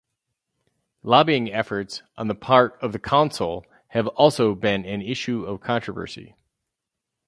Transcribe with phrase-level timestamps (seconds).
[1.03, 6.33] Lobbying efforts on the part of Consol have also been an issue of controversy.